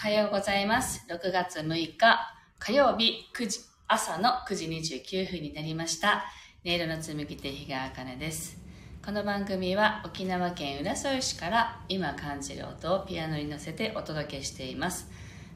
[0.00, 1.04] はようございます。
[1.10, 6.24] 6月6日火曜日9時、朝の9時29分になりました。
[6.64, 8.56] 音色の紡ぎ手日川茜です。
[9.04, 15.06] この番組は沖縄県浦添市から今感じる音をピアノに乗せてお届けしています。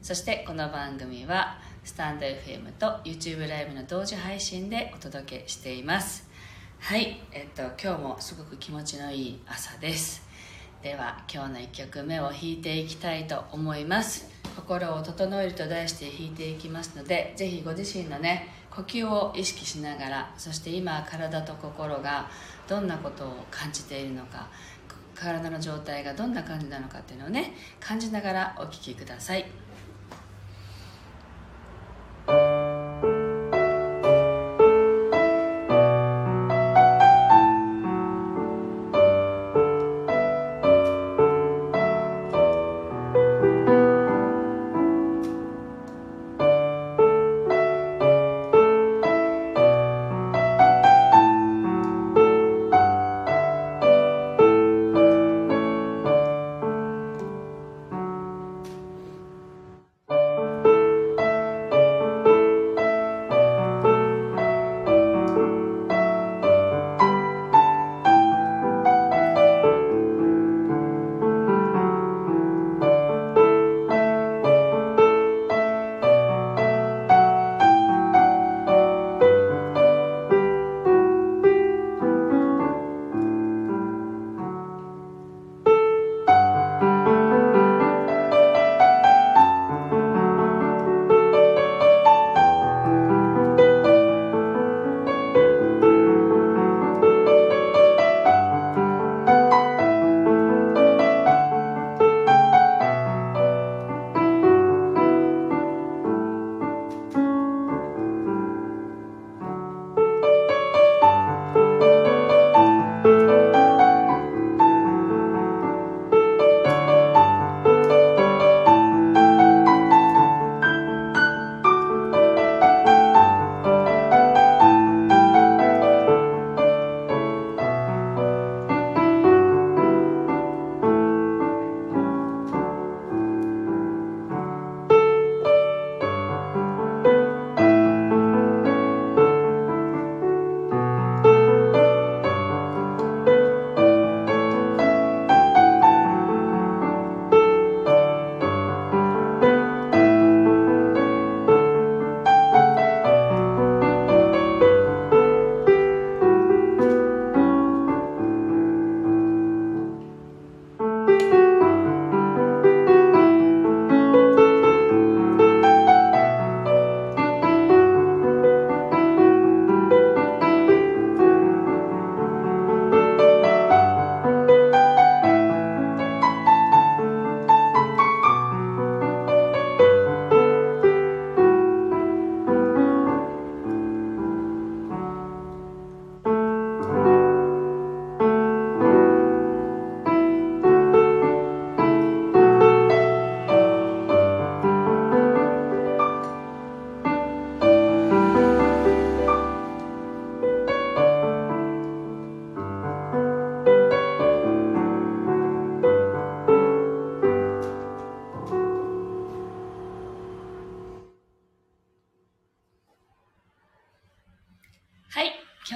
[0.03, 6.29] そしてこの番組はスタンド FM と YouTube ライブの同時配信でお届けしています。
[6.81, 10.21] はい、えっと今日もすごく気持ちのいい朝です。
[10.85, 14.29] では今日の1曲目を弾いていきたいと思います。
[14.55, 22.29] 心を整えると題して弾いていきますのでぜひご自身のね呼吸を意識しながらそして今体と心が
[22.67, 24.47] どんなことを感じているのか
[25.15, 29.64] 体の状態がどんな感じなのかっていうのをね感じながらお聴きください。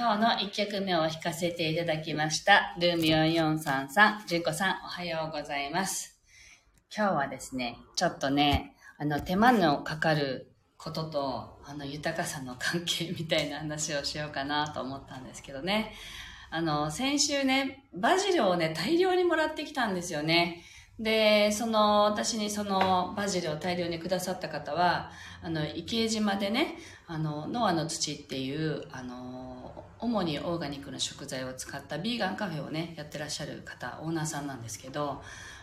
[0.00, 2.74] 今日の1曲目を弾かせていただきました。
[2.80, 6.18] ルーム4433純子さんおはようございます。
[6.96, 15.92] 今日はですねちょっとねあの手間のかかることとあの豊かさの関係みたいな話をしようかなと思ったんですけどね。
[16.48, 20.62] あの先週ねバジルをね大量にもらってきたんですよね。
[21.00, 25.10] で、その、私にそのバジルを大量にくださった方は、
[25.42, 26.76] あの、池江島でね、
[27.06, 35.22] あの、ノアの土っていう、あの、主にオーガニックの食材を使ったビーガンカフェをね、やってらっしゃる方、オーナーさんなんですけど、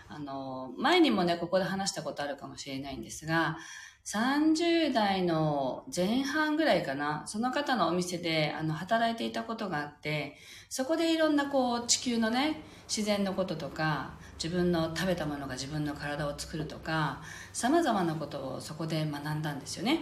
[0.10, 3.58] あの、前にもね、ここで話したことあるかもしれないんですが、
[4.06, 10.38] 30代の前半ぐらいかな、その方のお店であの働いていたことがあって、
[10.70, 17.22] そこでいろんなこう地球のね、自然のこととか、自分の食べたものが自分の体を作るとか、
[17.54, 20.02] 様々なことをそこで学んだんですよね。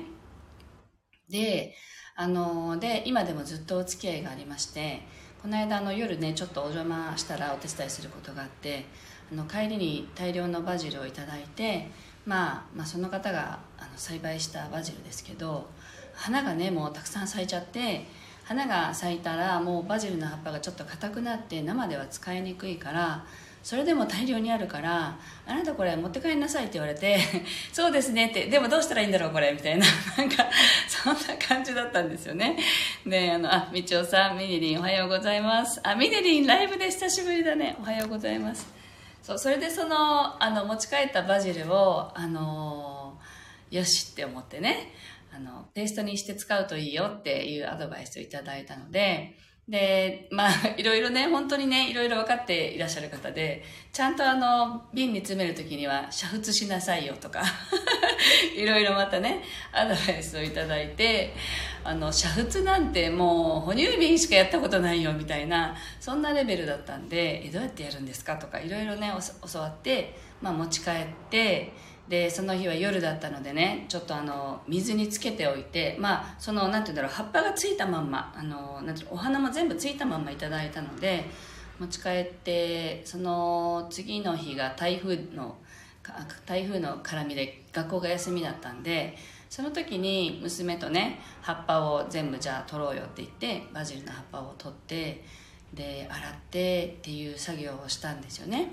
[1.29, 1.75] で、
[2.15, 5.01] あの、で、今でもずっとお付き合いがありまして、
[5.41, 8.85] この間の夜ね、ちょっとお邪魔したらお手伝いすることがあって、
[9.31, 11.87] あの帰りに大量のバジルをいいて、
[12.25, 15.67] まあ、まあその方があの栽培したバジルですけど
[16.13, 18.05] 花がねもうたくさん咲いちゃって
[18.43, 23.25] 花が咲いたらもうバジルの葉っぱがちょっと硬くなって生では使いにくいから
[23.65, 25.17] それでも大量にあるから
[25.47, 27.17] 「あなたこれ持って帰りなさい」って言われて
[27.73, 30.45] 「そうですね」って「でもどうしたらいいんだろうこれ」みたいな なんか
[30.87, 32.59] そんな感じだったんですよね。
[33.07, 35.81] であのあみちおさんミニリンおはようございます。
[35.81, 37.75] あミニリンライブで久しぶりだね。
[37.79, 38.71] おはようございます。
[39.23, 43.19] そうそれでそのあの持ち帰ったバジルをあの
[43.71, 44.91] よしって思ってね
[45.35, 49.35] あのペーストにして使うといいよっていうアドバイスをいただいたので
[49.67, 57.41] で、まあ、 いろいろね、本当にね、いろいろ分かっていらっしゃる方で、ちゃんとあの、瓶に詰めるときには、煮沸しなさいよとか、
[58.55, 59.41] いろいろまたね、
[59.71, 61.33] アドバイスをいただいて、
[61.83, 69.11] あの、煮沸なんてもう、哺乳瓶しかやったことないよ、みたいな、そんなレベルだったんで、どうやってやるんですかとか、いろいろね、
[69.51, 70.93] 教わって、まあ、持ち帰っ
[71.31, 71.71] て、
[72.07, 81.25] でその日は夜だったのでねちょっとあの水につけておいてまあそのなんて言うんだろう葉っぱがついたまんまあのなんていうお花も全部ついたまんまいただいたので
[81.79, 85.55] 持ち帰ってその次の日が台風の
[86.45, 89.17] 台風の絡みで学校が休みだったんで
[89.49, 95.23] その時に娘とね葉っぱを全部じゃあ取ろうよって言ってバジルの葉っぱを取って
[95.73, 98.71] で洗ってっていう作業をしたんですよね。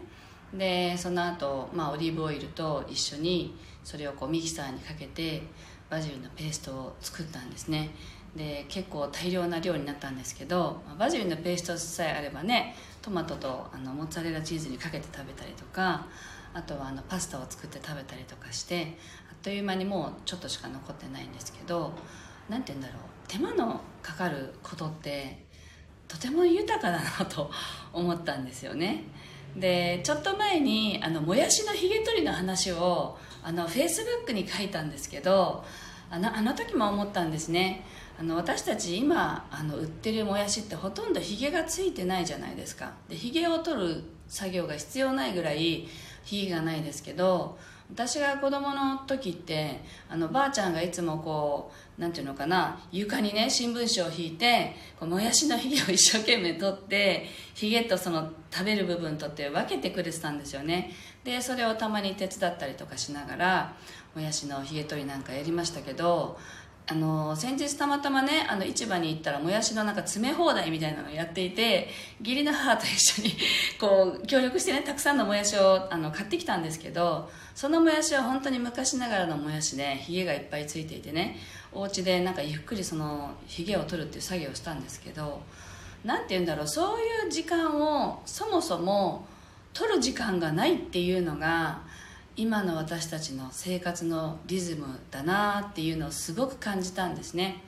[0.55, 5.43] でその後、まあオリーブオイルと一緒にそれをこうミキサーにかけて
[5.89, 7.91] バジルのペーストを作ったんですね。
[8.37, 16.07] で結構大量な量になったんですけどバジルのペーストさえあればねトマトとあのモッツァレラチーズにかけて食べたりとか
[16.55, 18.97] あとはあのパスタを作って食べたりとかして
[19.31, 21.93] あっという間にもうちょっとしか残ってないんですけど
[22.49, 22.97] 何て言うんだろう
[23.29, 25.45] 手間のかかることって
[26.09, 27.51] とても豊かだなと
[27.93, 29.05] 思ったんですよね。
[29.57, 35.65] でちょっと前にあのもやしのひげ取りの話をあのフェイスブックに書いたんですけど
[36.11, 37.85] あのあの時も思ったんですね。
[38.21, 42.93] あの私たち今あの売ってるもやしってほとんどひげがついてないじゃないですか。
[43.09, 45.89] でひげを取る作業が必要ないぐらい
[46.25, 47.59] ひげがないですけど
[47.93, 60.91] 私が子供の時ってあのばあちゃんがいつもこうなんていうのかな床にね新聞紙を引いてこうもやしのひげを一生懸命取ってひげとその食べる部分とって分けてくれてたんですよね。
[61.23, 63.77] でそれをたまに手伝ったりとかしながら
[64.15, 66.39] もやしのひげ取りなんかやりましたけど
[66.87, 71.89] あの先日たまたまねあの市場に行ったらもやしのなんか詰め放題みたいなのをやっていて
[72.21, 73.37] 義理の母と一緒に
[73.79, 81.39] こう協力してねたくさんのもやしをあの買ってきたんですけどそのもやしは本当に昔ながらのもやしでひげがいっぱいついていてね
[81.73, 85.41] お家でなんかゆっくりそのひげを取るっていう作業をしたんですけど
[86.05, 89.27] 何て言うんだろうそういう時間をそもそも
[89.73, 91.81] 取る時間がないっていうのが
[92.37, 97.63] 今の私たちの生活のリズムだなっていうのをすごく感じたんですね。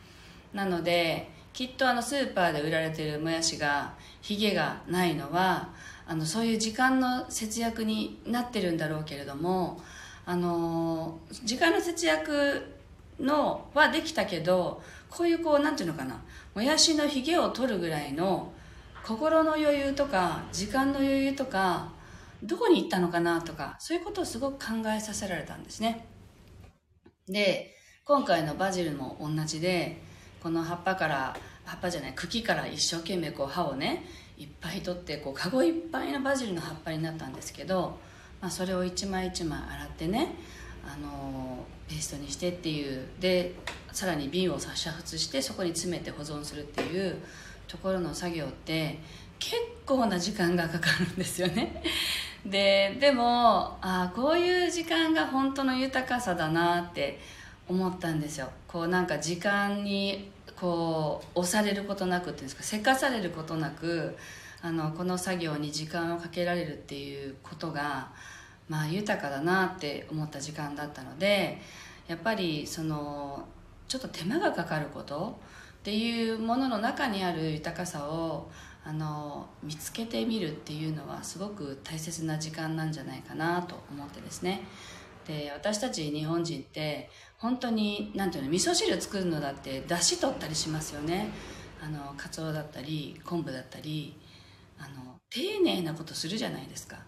[0.54, 5.71] なのできっとあのスーパーで売られてるもやしがヒゲがないのは
[6.06, 9.80] あのそういう時間の節約になってるんだろうけれども
[10.26, 12.75] あの時間の節約
[13.21, 16.21] のはできたけどこういうこうなんていうのかな
[16.54, 18.52] もやしのヒゲを取るぐらいの
[19.04, 21.88] 心の余裕とか時間の余裕とか
[22.44, 26.06] どこに行ったのかなとか、そういうことをすごく考えさせられたんですね。
[27.26, 27.74] で、
[28.04, 30.00] 今回のバジルも同じで、
[30.42, 34.04] この葉っぱから、葉っぱじゃない、茎から一生懸命こう葉をね、
[34.36, 37.98] いっぱい取って、こう、カゴいっぱいのバジルの葉っぱになったんですけど、
[38.40, 40.34] まあ、それを一枚一枚洗ってね、
[40.86, 43.54] あのペーストにしてっていうで
[43.92, 47.16] さらに瓶を煮沸してそこに詰めて保存するっていう
[47.68, 48.98] ところの作業って
[49.38, 51.82] 結構な時間がかかるんですよね
[52.46, 57.18] ででもあこういう時間が本当の豊かさだなって
[57.68, 58.50] 思ったんですよ。
[58.68, 64.16] こうなんか時間にこう押されることなくっていうんですかせかされることなく
[64.60, 68.08] あのこの作業に時間をかけられるっていうことが
[68.68, 71.60] まあ豊かだなって思った時間だったので
[72.06, 73.46] やっぱりその
[73.88, 75.38] ちょっと手間がかかること
[75.80, 78.50] っていうものの中にある豊かさを
[78.86, 84.62] あの見つけてみるっていうのはすごく大切な時間なんじゃないかなと思ってですね。
[85.26, 91.28] で私たち日本人って本当に何ていうの味噌汁作るのだってだし取ったりしますよね。
[91.82, 94.18] あのかつおだったり昆布だったり
[94.78, 96.98] あの丁寧なことするじゃないですか。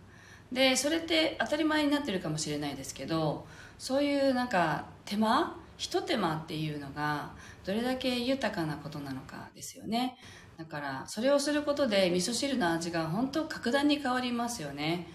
[0.50, 3.46] でそれって当たり前になってるかもしれないですけど
[3.78, 7.32] そういうなんか手間ひと手間っていうのが
[7.64, 10.16] どれだけ豊かなことなのかですよね。
[10.58, 15.08] だからそれをすることで味噌汁の味が本当格段に変わりますよね。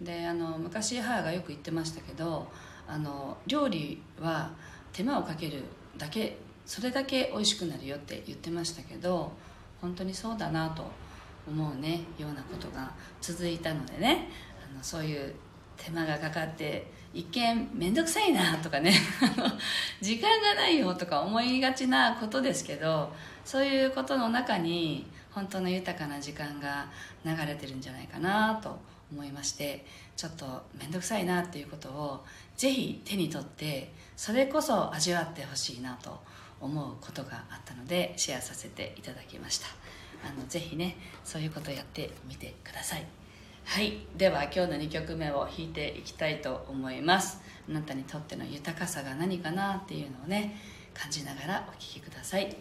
[0.00, 2.46] であの昔母がよく言ってましたけど
[2.86, 4.50] あの料理は
[4.92, 5.64] 手間をかける
[5.96, 9.32] だけそれだけ美味しくなるよって言ってましたけど
[9.80, 10.84] 本当にそうだなと
[11.48, 14.28] 思うねようなことが続いたのでね。
[14.70, 15.34] あのそういう
[15.76, 18.92] 手間がかかって一見面倒くさいなとかね
[20.02, 23.10] 時間がないよとか思いがちなことですけど
[23.42, 26.86] そういうことの中に本当の豊かな時間が
[27.24, 28.78] 流れてるんじゃないかなと
[29.10, 36.22] 思いましてちょっと面倒くさいなっていうことをぜひ手に取ってそれこそ味わってほしいなと
[36.60, 39.68] 思うことがあったのでシェアさせていただきました。
[40.26, 43.06] あのぜひねそういうことをやってみてください。
[43.66, 50.56] はいでは今日の2曲目を弾いていきたいと思いますあなたにとっての豊かさが何かなっていうのをね
[50.94, 52.56] 感じながらお聴きくださいはい。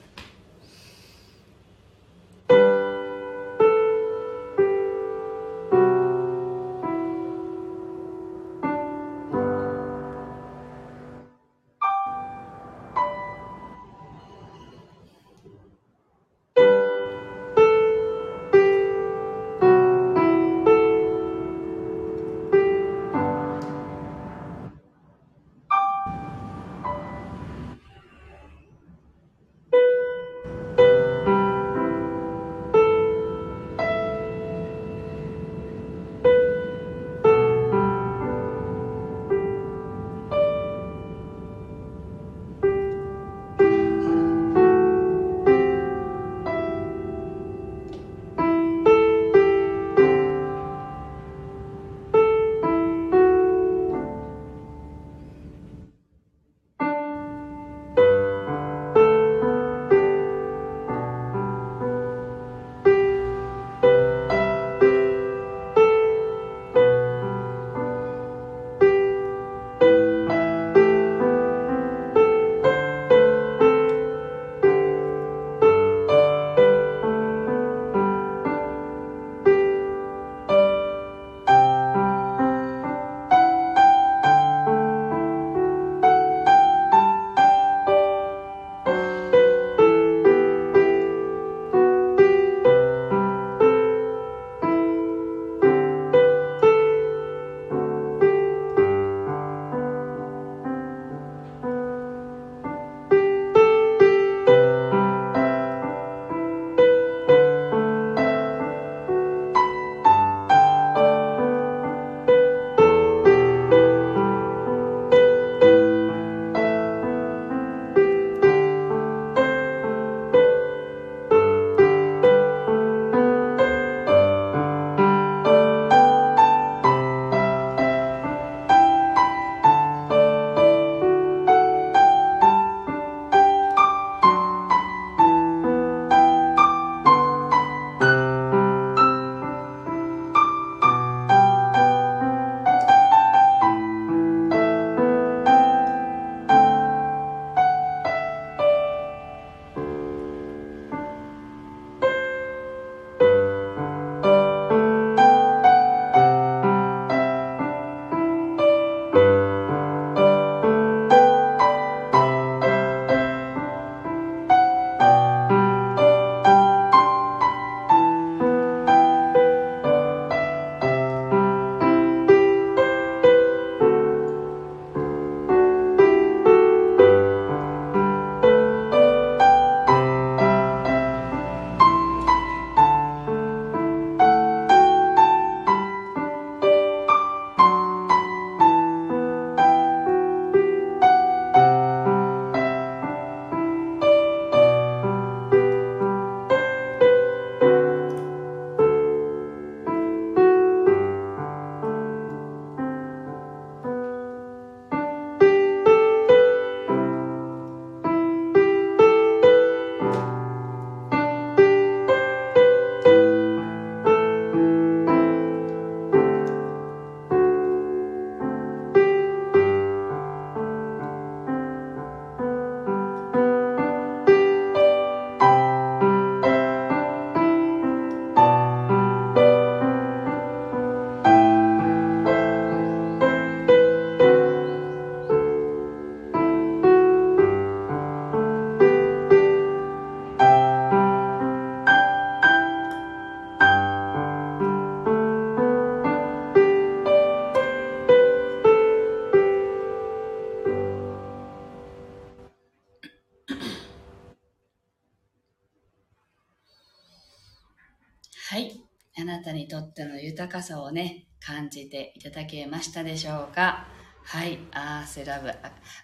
[259.55, 263.87] にとっての豊かさをね、感じていただけましたでしょうか
[264.23, 264.59] はい。
[264.71, 265.49] アースラブ。
[265.49, 265.53] あ、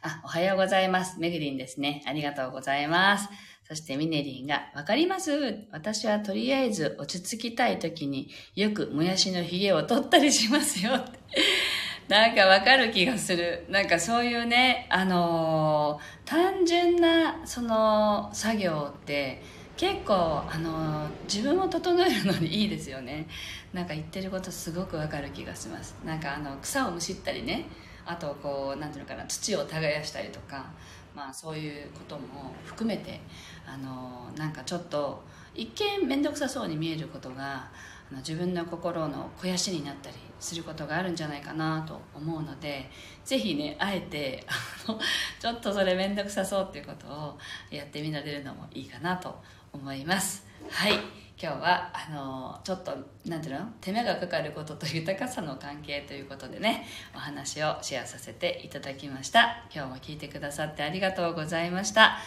[0.03, 1.19] あおはようございます。
[1.19, 2.03] めぐりんですね。
[2.07, 3.27] ありがとうございます。
[3.67, 5.31] そしてミネリンが、わかります？
[5.71, 10.91] 私はとりあえず落ち着きたい時によくもやしのひげを取ったりしますよ。
[12.09, 13.65] なんかわかる気がする。
[13.69, 19.41] なんかそういうね、あのー単純なその作業って
[19.81, 23.27] 結構あの自分を整えるのにいいですよね。
[23.73, 25.95] なんか言ってることすごくわかる気がします。
[26.05, 27.65] なんかあの草をむしったりね、
[28.05, 30.67] あとこうなんていうのかな土を耕したりとか、
[31.15, 33.21] まあそういうことも含めて
[33.65, 35.23] あのなんかちょっと
[35.55, 37.67] 一見面倒くさそうに見えることが
[38.11, 42.87] あの自分の心の肥やしになったりすることがあるんじゃないかなと思うので
[43.25, 44.99] ぜひねあえてあの
[45.39, 47.37] ちょっとそれ面倒くさそうっていうことを
[47.71, 50.93] やってみられるのもいいかなと思います思いますはい
[51.41, 53.65] 今日はあのちょっとなんていうの？
[53.81, 56.85] 手間がかかることと豊かさの関係ということでね
[57.15, 62.17] お話をシェアさせていただきました今日も聞いてくださってありがとうございました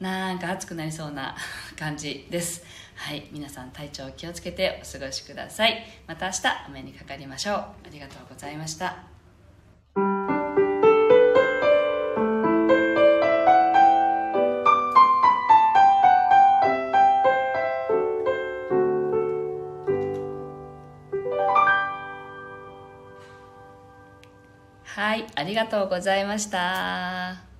[0.00, 1.36] なんか暑くなりそうな
[1.78, 2.64] 感じです。
[2.96, 3.28] はい。
[3.30, 5.86] 皆さん体調気をつけてお過ごしください。
[6.08, 7.56] また明日お目にかかりましょう。
[7.56, 9.11] ありがとうございました。
[25.42, 27.51] ありがとうございました。